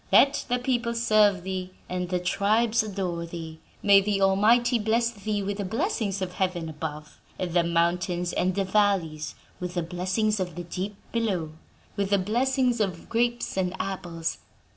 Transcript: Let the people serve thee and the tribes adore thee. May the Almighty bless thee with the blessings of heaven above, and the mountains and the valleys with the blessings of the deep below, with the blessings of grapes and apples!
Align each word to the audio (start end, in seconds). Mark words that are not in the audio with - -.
Let 0.11 0.45
the 0.49 0.57
people 0.57 0.95
serve 0.95 1.43
thee 1.43 1.73
and 1.87 2.09
the 2.09 2.19
tribes 2.19 2.81
adore 2.81 3.27
thee. 3.27 3.59
May 3.83 4.01
the 4.01 4.19
Almighty 4.19 4.79
bless 4.79 5.11
thee 5.11 5.43
with 5.43 5.59
the 5.59 5.63
blessings 5.63 6.23
of 6.23 6.33
heaven 6.33 6.67
above, 6.69 7.19
and 7.37 7.53
the 7.53 7.63
mountains 7.63 8.33
and 8.33 8.55
the 8.55 8.63
valleys 8.63 9.35
with 9.59 9.75
the 9.75 9.83
blessings 9.83 10.39
of 10.39 10.55
the 10.55 10.63
deep 10.63 10.95
below, 11.11 11.51
with 11.97 12.09
the 12.09 12.17
blessings 12.17 12.79
of 12.81 13.09
grapes 13.09 13.55
and 13.59 13.79
apples! 13.79 14.39